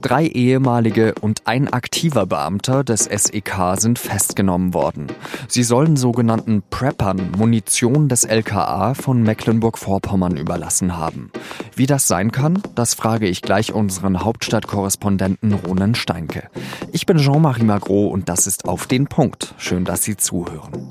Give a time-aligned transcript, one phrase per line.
[0.00, 5.08] Drei ehemalige und ein aktiver Beamter des SEK sind festgenommen worden.
[5.46, 11.30] Sie sollen sogenannten Preppern Munition des LKA von Mecklenburg-Vorpommern überlassen haben.
[11.76, 16.48] Wie das sein kann, das frage ich gleich unseren Hauptstadtkorrespondenten Ronen Steinke.
[16.92, 19.54] Ich bin Jean-Marie Magro und das ist auf den Punkt.
[19.58, 20.88] Schön, dass Sie zuhören.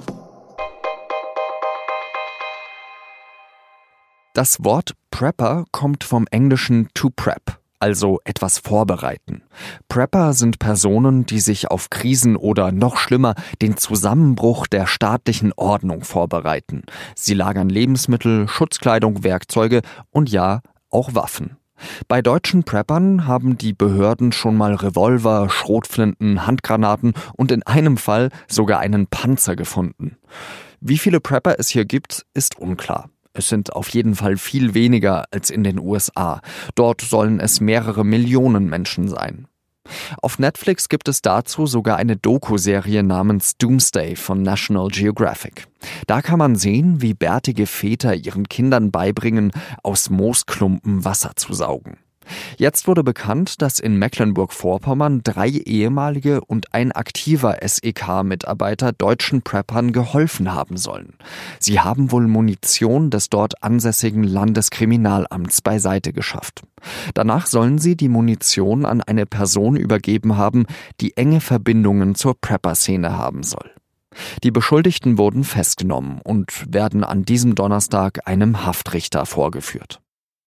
[4.33, 9.43] Das Wort Prepper kommt vom englischen to prep, also etwas vorbereiten.
[9.87, 16.04] Prepper sind Personen, die sich auf Krisen oder noch schlimmer den Zusammenbruch der staatlichen Ordnung
[16.04, 16.84] vorbereiten.
[17.15, 21.57] Sie lagern Lebensmittel, Schutzkleidung, Werkzeuge und ja, auch Waffen.
[22.07, 28.29] Bei deutschen Preppern haben die Behörden schon mal Revolver, Schrotflinten, Handgranaten und in einem Fall
[28.48, 30.18] sogar einen Panzer gefunden.
[30.82, 33.09] Wie viele Prepper es hier gibt, ist unklar.
[33.33, 36.42] Es sind auf jeden Fall viel weniger als in den USA.
[36.75, 39.48] Dort sollen es mehrere Millionen Menschen sein.
[40.22, 45.68] Auf Netflix gibt es dazu sogar eine Doku-Serie namens Doomsday von National Geographic.
[46.08, 49.52] Da kann man sehen, wie bärtige Väter ihren Kindern beibringen,
[49.84, 51.98] aus Moosklumpen Wasser zu saugen.
[52.58, 60.53] Jetzt wurde bekannt, dass in Mecklenburg-Vorpommern drei ehemalige und ein aktiver SEK-Mitarbeiter deutschen Preppern geholfen
[60.53, 61.13] haben sollen.
[61.59, 66.61] Sie haben wohl Munition des dort ansässigen Landeskriminalamts beiseite geschafft.
[67.13, 70.66] Danach sollen sie die Munition an eine Person übergeben haben,
[71.02, 73.72] die enge Verbindungen zur Prepper-Szene haben soll.
[74.44, 80.02] Die Beschuldigten wurden festgenommen und werden an diesem Donnerstag einem Haftrichter vorgeführt.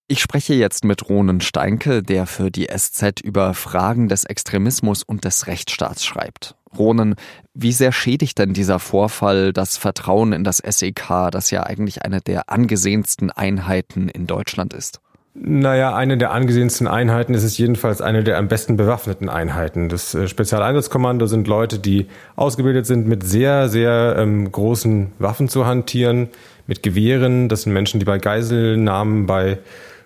[0.09, 5.25] Ich spreche jetzt mit Ronen Steinke, der für die SZ über Fragen des Extremismus und
[5.25, 6.57] des Rechtsstaats schreibt.
[6.77, 7.15] Ronen,
[7.55, 12.21] wie sehr schädigt denn dieser Vorfall das Vertrauen in das SEK, das ja eigentlich eine
[12.21, 15.01] der angesehensten Einheiten in Deutschland ist?
[15.35, 19.89] Naja, eine der angesehensten Einheiten ist es jedenfalls eine der am besten bewaffneten Einheiten.
[19.89, 22.07] Das äh, Spezialeinsatzkommando sind Leute, die
[22.37, 26.29] ausgebildet sind, mit sehr, sehr ähm, großen Waffen zu hantieren,
[26.67, 27.49] mit Gewehren.
[27.49, 29.59] Das sind Menschen, die bei Geiselnahmen, bei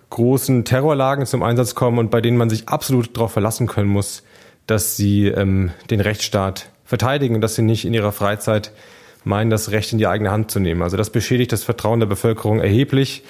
[0.09, 4.23] großen Terrorlagen zum Einsatz kommen und bei denen man sich absolut darauf verlassen können muss,
[4.65, 8.71] dass sie ähm, den Rechtsstaat verteidigen und dass sie nicht in ihrer Freizeit
[9.23, 10.81] meinen, das Recht in die eigene Hand zu nehmen.
[10.81, 13.23] Also das beschädigt das Vertrauen der Bevölkerung erheblich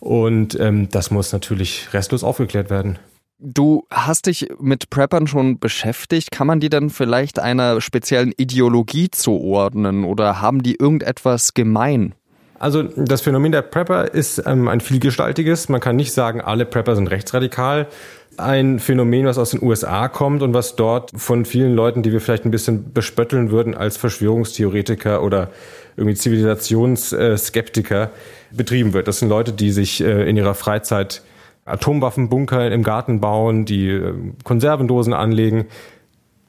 [0.00, 2.98] und ähm, das muss natürlich restlos aufgeklärt werden.
[3.38, 6.30] Du hast dich mit Preppern schon beschäftigt.
[6.30, 12.14] Kann man die dann vielleicht einer speziellen Ideologie zuordnen oder haben die irgendetwas gemein?
[12.58, 15.68] Also das Phänomen der Prepper ist ähm, ein vielgestaltiges.
[15.68, 17.88] Man kann nicht sagen, alle Prepper sind rechtsradikal.
[18.36, 22.20] Ein Phänomen, was aus den USA kommt und was dort von vielen Leuten, die wir
[22.20, 25.50] vielleicht ein bisschen bespötteln würden als Verschwörungstheoretiker oder
[25.96, 28.10] irgendwie Zivilisationsskeptiker
[28.50, 29.06] betrieben wird.
[29.06, 31.22] Das sind Leute, die sich äh, in ihrer Freizeit
[31.64, 35.66] Atomwaffenbunker im Garten bauen, die äh, Konservendosen anlegen,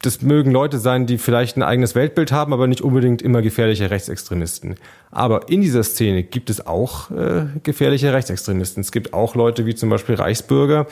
[0.02, 3.90] das mögen Leute sein, die vielleicht ein eigenes Weltbild haben, aber nicht unbedingt immer gefährliche
[3.90, 4.76] Rechtsextremisten.
[5.10, 8.82] Aber in dieser Szene gibt es auch äh, gefährliche Rechtsextremisten.
[8.82, 10.86] Es gibt auch Leute wie zum Beispiel Reichsbürger,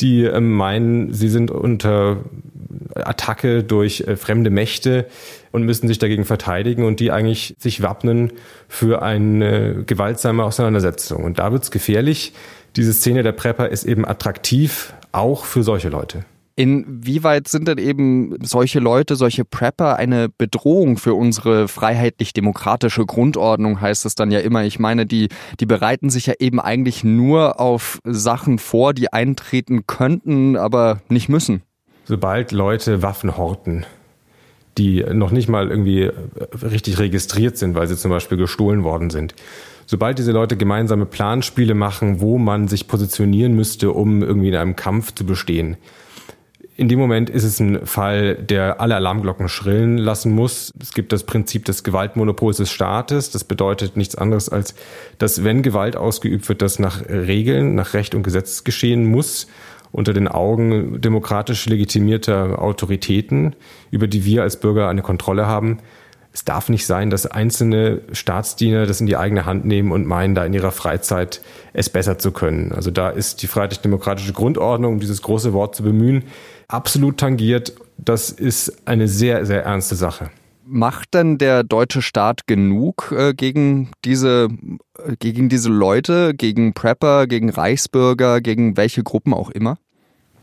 [0.00, 2.18] die äh, meinen, sie sind unter
[2.94, 5.06] Attacke durch äh, fremde Mächte
[5.50, 8.32] und müssen sich dagegen verteidigen und die eigentlich sich wappnen
[8.68, 11.24] für eine gewaltsame Auseinandersetzung.
[11.24, 12.32] Und da wird's gefährlich.
[12.76, 16.24] Diese Szene der Prepper ist eben attraktiv, auch für solche Leute.
[16.54, 24.04] Inwieweit sind denn eben solche Leute, solche Prepper eine Bedrohung für unsere freiheitlich-demokratische Grundordnung, heißt
[24.04, 24.64] es dann ja immer.
[24.64, 25.28] Ich meine, die,
[25.60, 31.30] die bereiten sich ja eben eigentlich nur auf Sachen vor, die eintreten könnten, aber nicht
[31.30, 31.62] müssen.
[32.04, 33.86] Sobald Leute Waffen horten,
[34.76, 36.10] die noch nicht mal irgendwie
[36.62, 39.34] richtig registriert sind, weil sie zum Beispiel gestohlen worden sind,
[39.86, 44.76] sobald diese Leute gemeinsame Planspiele machen, wo man sich positionieren müsste, um irgendwie in einem
[44.76, 45.76] Kampf zu bestehen,
[46.76, 50.72] in dem Moment ist es ein Fall, der alle Alarmglocken schrillen lassen muss.
[50.80, 53.30] Es gibt das Prinzip des Gewaltmonopols des Staates.
[53.30, 54.74] Das bedeutet nichts anderes als,
[55.18, 59.48] dass wenn Gewalt ausgeübt wird, das nach Regeln, nach Recht und Gesetz geschehen muss,
[59.90, 63.54] unter den Augen demokratisch legitimierter Autoritäten,
[63.90, 65.78] über die wir als Bürger eine Kontrolle haben.
[66.32, 70.34] Es darf nicht sein, dass einzelne Staatsdiener das in die eigene Hand nehmen und meinen,
[70.34, 71.42] da in ihrer Freizeit
[71.74, 72.72] es besser zu können.
[72.72, 76.24] Also da ist die freiheitlich-demokratische Grundordnung, um dieses große Wort zu bemühen,
[76.68, 77.74] absolut tangiert.
[77.98, 80.30] Das ist eine sehr, sehr ernste Sache.
[80.64, 84.48] Macht denn der deutsche Staat genug äh, gegen diese
[84.96, 89.76] äh, gegen diese Leute, gegen Prepper, gegen Reichsbürger, gegen welche Gruppen auch immer?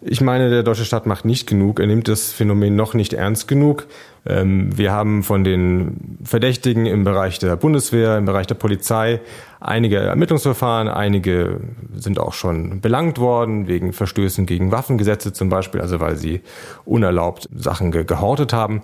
[0.01, 1.79] Ich meine, der deutsche Staat macht nicht genug.
[1.79, 3.87] Er nimmt das Phänomen noch nicht ernst genug.
[4.25, 9.19] Ähm, wir haben von den Verdächtigen im Bereich der Bundeswehr, im Bereich der Polizei
[9.59, 10.87] einige Ermittlungsverfahren.
[10.87, 11.59] Einige
[11.93, 16.41] sind auch schon belangt worden wegen Verstößen gegen Waffengesetze zum Beispiel, also weil sie
[16.85, 18.81] unerlaubt Sachen gehortet haben.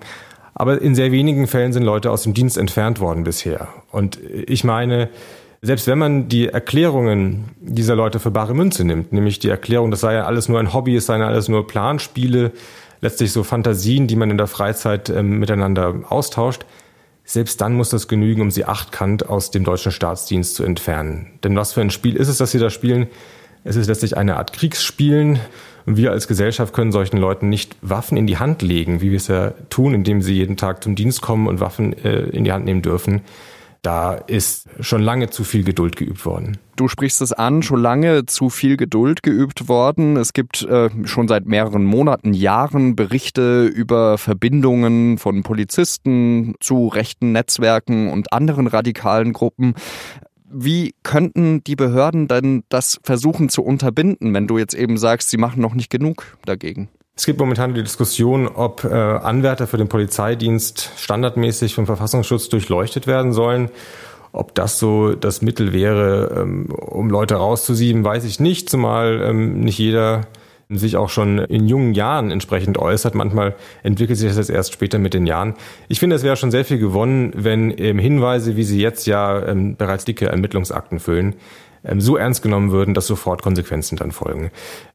[0.53, 3.69] Aber in sehr wenigen Fällen sind Leute aus dem Dienst entfernt worden bisher.
[3.91, 5.09] Und ich meine,
[5.61, 10.01] selbst wenn man die Erklärungen dieser Leute für bare Münze nimmt, nämlich die Erklärung, das
[10.01, 12.51] sei ja alles nur ein Hobby, es seien ja alles nur Planspiele,
[13.01, 16.65] letztlich so Fantasien, die man in der Freizeit äh, miteinander austauscht,
[17.23, 21.39] selbst dann muss das genügen, um sie achtkant aus dem deutschen Staatsdienst zu entfernen.
[21.43, 23.07] Denn was für ein Spiel ist es, das sie da spielen?
[23.63, 25.39] Es ist letztlich eine Art Kriegsspielen.
[25.87, 29.17] Und wir als Gesellschaft können solchen Leuten nicht Waffen in die Hand legen, wie wir
[29.17, 32.51] es ja tun, indem sie jeden Tag zum Dienst kommen und Waffen äh, in die
[32.51, 33.21] Hand nehmen dürfen
[33.85, 36.57] da ist schon lange zu viel Geduld geübt worden.
[36.75, 40.17] Du sprichst es an, schon lange zu viel Geduld geübt worden.
[40.17, 47.31] Es gibt äh, schon seit mehreren Monaten, Jahren Berichte über Verbindungen von Polizisten zu rechten
[47.31, 49.75] Netzwerken und anderen radikalen Gruppen.
[50.49, 55.37] Wie könnten die Behörden denn das versuchen zu unterbinden, wenn du jetzt eben sagst, sie
[55.37, 56.89] machen noch nicht genug dagegen?
[57.17, 63.07] Es gibt momentan die Diskussion, ob äh, Anwärter für den Polizeidienst standardmäßig vom Verfassungsschutz durchleuchtet
[63.07, 63.69] werden sollen.
[64.33, 69.61] Ob das so das Mittel wäre, ähm, um Leute rauszusieben, weiß ich nicht, zumal ähm,
[69.61, 70.27] nicht jeder
[70.67, 73.15] sich auch schon in jungen Jahren entsprechend äußert.
[73.15, 75.53] Manchmal entwickelt sich das jetzt erst später mit den Jahren.
[75.87, 79.45] Ich finde, es wäre schon sehr viel gewonnen, wenn ähm, Hinweise, wie sie jetzt ja
[79.45, 81.35] ähm, bereits dicke Ermittlungsakten füllen,
[81.97, 84.51] so ernst genommen würden, dass sofort Konsequenzen dann folgen.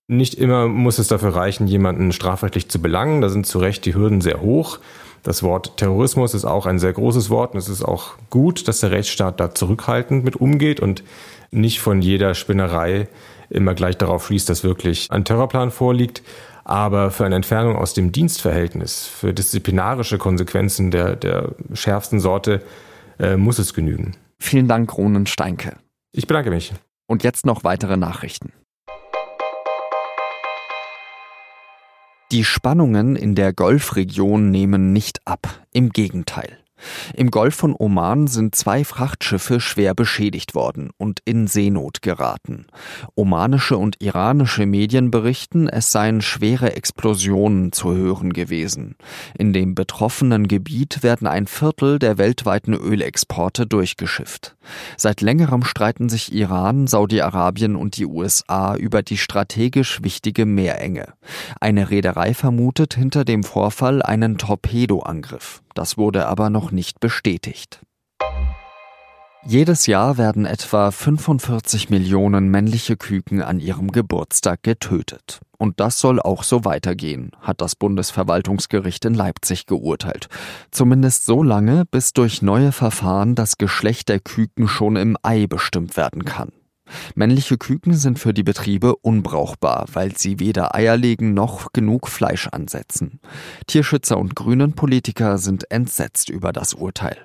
[0.09, 3.21] Nicht immer muss es dafür reichen, jemanden strafrechtlich zu belangen.
[3.21, 4.79] Da sind zu Recht die Hürden sehr hoch.
[5.23, 8.81] Das Wort Terrorismus ist auch ein sehr großes Wort und es ist auch gut, dass
[8.81, 11.05] der Rechtsstaat da zurückhaltend mit umgeht und
[11.51, 13.09] nicht von jeder Spinnerei
[13.51, 16.23] immer gleich darauf schließt, dass wirklich ein Terrorplan vorliegt.
[16.65, 22.63] Aber für eine Entfernung aus dem Dienstverhältnis, für disziplinarische Konsequenzen der, der schärfsten Sorte,
[23.19, 24.17] äh, muss es genügen.
[24.39, 25.77] Vielen Dank, Ronen Steinke.
[26.13, 26.73] Ich bedanke mich.
[27.07, 28.53] Und jetzt noch weitere Nachrichten.
[32.33, 36.60] Die Spannungen in der Golfregion nehmen nicht ab, im Gegenteil.
[37.15, 42.67] Im Golf von Oman sind zwei Frachtschiffe schwer beschädigt worden und in Seenot geraten.
[43.15, 48.97] Omanische und iranische Medien berichten, es seien schwere Explosionen zu hören gewesen.
[49.39, 54.57] In dem betroffenen Gebiet werden ein Viertel der weltweiten Ölexporte durchgeschifft.
[54.97, 61.15] Seit längerem streiten sich Iran, Saudi-Arabien und die USA über die strategisch wichtige Meerenge.
[61.61, 65.63] Eine Reederei vermutet hinter dem Vorfall einen Torpedoangriff.
[65.75, 67.81] Das wurde aber noch nicht bestätigt.
[69.47, 75.41] Jedes Jahr werden etwa 45 Millionen männliche Küken an ihrem Geburtstag getötet.
[75.57, 80.29] Und das soll auch so weitergehen, hat das Bundesverwaltungsgericht in Leipzig geurteilt.
[80.71, 85.97] Zumindest so lange, bis durch neue Verfahren das Geschlecht der Küken schon im Ei bestimmt
[85.97, 86.53] werden kann.
[87.15, 92.49] Männliche Küken sind für die Betriebe unbrauchbar, weil sie weder Eier legen noch genug Fleisch
[92.49, 93.21] ansetzen.
[93.67, 97.17] Tierschützer und grünen Politiker sind entsetzt über das Urteil.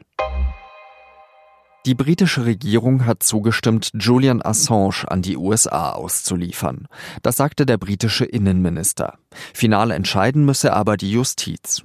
[1.86, 6.88] Die britische Regierung hat zugestimmt, Julian Assange an die USA auszuliefern.
[7.22, 9.20] Das sagte der britische Innenminister.
[9.54, 11.84] Final entscheiden müsse aber die Justiz.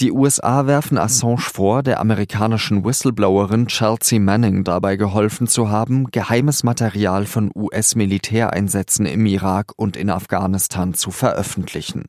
[0.00, 6.64] Die USA werfen Assange vor, der amerikanischen Whistleblowerin Chelsea Manning dabei geholfen zu haben, geheimes
[6.64, 12.06] Material von US-Militäreinsätzen im Irak und in Afghanistan zu veröffentlichen.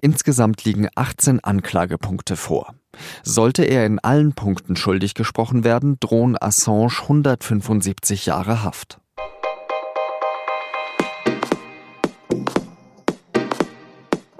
[0.00, 2.74] Insgesamt liegen 18 Anklagepunkte vor.
[3.22, 8.98] Sollte er in allen Punkten schuldig gesprochen werden, drohen Assange 175 Jahre Haft.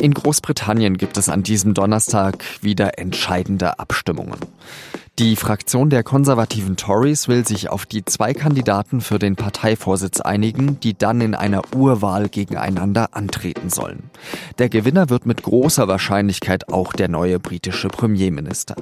[0.01, 4.39] In Großbritannien gibt es an diesem Donnerstag wieder entscheidende Abstimmungen.
[5.19, 10.81] Die Fraktion der konservativen Tories will sich auf die zwei Kandidaten für den Parteivorsitz einigen,
[10.81, 14.05] die dann in einer Urwahl gegeneinander antreten sollen.
[14.59, 18.77] Der Gewinner wird mit großer Wahrscheinlichkeit auch der neue britische Premierminister.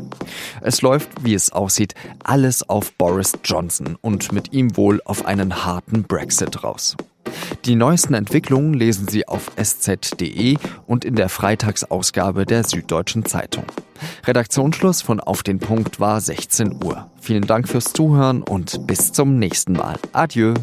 [0.60, 5.64] Es läuft, wie es aussieht, alles auf Boris Johnson und mit ihm wohl auf einen
[5.64, 6.96] harten Brexit raus.
[7.64, 10.56] Die neuesten Entwicklungen lesen Sie auf sz.de
[10.87, 13.64] und in der Freitagsausgabe der Süddeutschen Zeitung.
[14.26, 17.11] Redaktionsschluss von Auf den Punkt war 16 Uhr.
[17.20, 19.97] Vielen Dank fürs Zuhören und bis zum nächsten Mal.
[20.12, 20.54] Adieu.